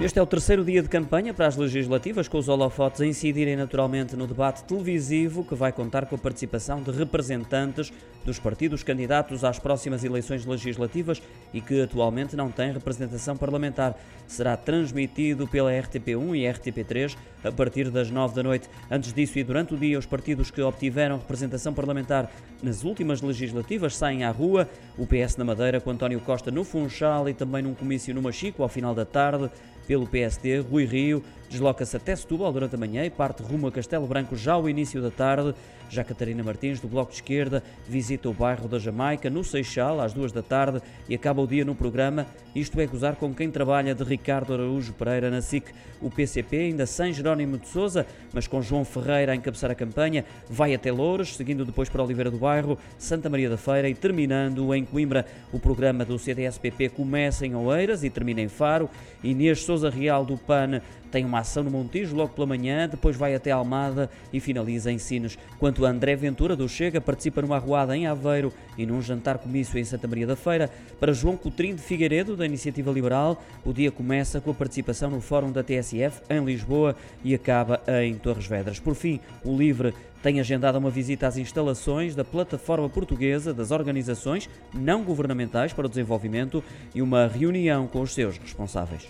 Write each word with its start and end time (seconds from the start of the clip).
Este 0.00 0.18
é 0.18 0.22
o 0.22 0.26
terceiro 0.26 0.64
dia 0.64 0.82
de 0.82 0.88
campanha 0.88 1.34
para 1.34 1.46
as 1.46 1.58
legislativas, 1.58 2.26
com 2.26 2.38
os 2.38 2.48
holofotes 2.48 3.02
a 3.02 3.06
incidirem 3.06 3.54
naturalmente 3.54 4.16
no 4.16 4.26
debate 4.26 4.64
televisivo, 4.64 5.44
que 5.44 5.54
vai 5.54 5.72
contar 5.72 6.06
com 6.06 6.14
a 6.14 6.18
participação 6.18 6.82
de 6.82 6.90
representantes 6.90 7.92
dos 8.24 8.38
partidos 8.38 8.82
candidatos 8.82 9.44
às 9.44 9.58
próximas 9.58 10.02
eleições 10.02 10.46
legislativas 10.46 11.22
e 11.52 11.60
que 11.60 11.82
atualmente 11.82 12.34
não 12.34 12.50
têm 12.50 12.72
representação 12.72 13.36
parlamentar. 13.36 13.94
Será 14.26 14.56
transmitido 14.56 15.46
pela 15.46 15.70
RTP1 15.70 16.34
e 16.34 16.42
RTP3 16.44 17.16
a 17.44 17.52
partir 17.52 17.90
das 17.90 18.10
nove 18.10 18.34
da 18.34 18.42
noite. 18.42 18.70
Antes 18.90 19.12
disso 19.12 19.38
e 19.38 19.44
durante 19.44 19.74
o 19.74 19.76
dia, 19.76 19.98
os 19.98 20.06
partidos 20.06 20.50
que 20.50 20.62
obtiveram 20.62 21.18
representação 21.18 21.74
parlamentar 21.74 22.30
nas 22.62 22.84
últimas 22.84 23.20
legislativas 23.20 23.96
saem 23.96 24.24
à 24.24 24.30
rua. 24.30 24.66
O 24.96 25.06
PS 25.06 25.36
na 25.36 25.44
Madeira, 25.44 25.78
com 25.78 25.90
António 25.90 26.20
Costa 26.20 26.50
no 26.50 26.64
Funchal 26.64 27.28
e 27.28 27.34
também 27.34 27.62
num 27.62 27.74
comício 27.74 28.14
no 28.14 28.22
Machico 28.22 28.62
ao 28.62 28.68
final 28.68 28.94
da 28.94 29.04
tarde 29.04 29.50
pelo 29.90 30.06
PSD, 30.06 30.60
Rui 30.60 30.86
Rio 30.86 31.20
desloca-se 31.50 31.96
até 31.96 32.14
Setúbal 32.14 32.52
durante 32.52 32.76
a 32.76 32.78
manhã 32.78 33.04
e 33.04 33.10
parte 33.10 33.42
rumo 33.42 33.66
a 33.66 33.72
Castelo 33.72 34.06
Branco 34.06 34.36
já 34.36 34.52
ao 34.52 34.68
início 34.68 35.02
da 35.02 35.10
tarde. 35.10 35.52
Já 35.90 36.04
Catarina 36.04 36.44
Martins, 36.44 36.78
do 36.78 36.86
Bloco 36.86 37.10
de 37.10 37.16
Esquerda, 37.16 37.64
visita 37.88 38.28
o 38.28 38.32
bairro 38.32 38.68
da 38.68 38.78
Jamaica, 38.78 39.28
no 39.28 39.42
Seixal, 39.42 40.00
às 40.00 40.12
duas 40.12 40.30
da 40.30 40.40
tarde 40.40 40.80
e 41.08 41.16
acaba 41.16 41.42
o 41.42 41.48
dia 41.48 41.64
no 41.64 41.74
programa 41.74 42.28
Isto 42.54 42.80
é 42.80 42.86
Gozar 42.86 43.16
com 43.16 43.34
quem 43.34 43.50
trabalha, 43.50 43.92
de 43.92 44.04
Ricardo 44.04 44.54
Araújo 44.54 44.92
Pereira, 44.92 45.30
na 45.30 45.42
SIC. 45.42 45.64
O 46.00 46.08
PCP, 46.08 46.56
ainda 46.56 46.86
sem 46.86 47.12
Jerónimo 47.12 47.58
de 47.58 47.66
Souza, 47.66 48.06
mas 48.32 48.46
com 48.46 48.62
João 48.62 48.84
Ferreira 48.84 49.32
a 49.32 49.34
encabeçar 49.34 49.70
a 49.70 49.74
campanha, 49.74 50.24
vai 50.48 50.72
até 50.74 50.92
Louros, 50.92 51.36
seguindo 51.36 51.64
depois 51.64 51.88
para 51.88 52.02
Oliveira 52.02 52.30
do 52.30 52.38
Bairro, 52.38 52.78
Santa 52.96 53.28
Maria 53.28 53.50
da 53.50 53.56
Feira 53.56 53.88
e 53.88 53.94
terminando 53.94 54.72
em 54.72 54.84
Coimbra. 54.84 55.26
O 55.52 55.58
programa 55.58 56.04
do 56.04 56.18
CDS-PP 56.18 56.90
começa 56.90 57.44
em 57.44 57.54
Oeiras 57.56 58.04
e 58.04 58.10
termina 58.10 58.40
em 58.40 58.48
Faro. 58.48 58.88
Inês 59.22 59.62
Souza 59.62 59.90
Real, 59.90 60.24
do 60.24 60.38
PAN, 60.38 60.80
tem 61.10 61.24
uma 61.24 61.39
ação 61.40 61.62
no 61.62 61.70
Montijo 61.70 62.14
logo 62.14 62.34
pela 62.34 62.46
manhã, 62.46 62.88
depois 62.88 63.16
vai 63.16 63.34
até 63.34 63.50
Almada 63.50 64.08
e 64.32 64.40
finaliza 64.40 64.90
em 64.90 64.98
Sines. 64.98 65.38
Quanto 65.58 65.84
a 65.84 65.90
André 65.90 66.14
Ventura 66.16 66.54
do 66.54 66.68
Chega, 66.68 67.00
participa 67.00 67.42
numa 67.42 67.56
arruada 67.56 67.96
em 67.96 68.06
Aveiro 68.06 68.52
e 68.78 68.86
num 68.86 69.02
jantar 69.02 69.38
comício 69.38 69.78
em 69.78 69.84
Santa 69.84 70.06
Maria 70.06 70.26
da 70.26 70.36
Feira. 70.36 70.70
Para 70.98 71.12
João 71.12 71.36
Coutrinho 71.36 71.76
de 71.76 71.82
Figueiredo, 71.82 72.36
da 72.36 72.46
Iniciativa 72.46 72.90
Liberal, 72.90 73.42
o 73.64 73.72
dia 73.72 73.90
começa 73.90 74.40
com 74.40 74.50
a 74.50 74.54
participação 74.54 75.10
no 75.10 75.20
Fórum 75.20 75.50
da 75.50 75.62
TSF 75.62 76.22
em 76.30 76.44
Lisboa 76.44 76.94
e 77.24 77.34
acaba 77.34 77.80
em 78.02 78.14
Torres 78.14 78.46
Vedras. 78.46 78.78
Por 78.78 78.94
fim, 78.94 79.20
o 79.44 79.56
Livre 79.56 79.94
tem 80.22 80.38
agendado 80.38 80.78
uma 80.78 80.90
visita 80.90 81.26
às 81.26 81.36
instalações 81.36 82.14
da 82.14 82.24
Plataforma 82.24 82.88
Portuguesa 82.88 83.54
das 83.54 83.70
Organizações 83.70 84.48
Não 84.72 85.02
Governamentais 85.02 85.72
para 85.72 85.86
o 85.86 85.88
Desenvolvimento 85.88 86.62
e 86.94 87.00
uma 87.00 87.26
reunião 87.26 87.86
com 87.86 88.02
os 88.02 88.12
seus 88.12 88.36
responsáveis. 88.36 89.08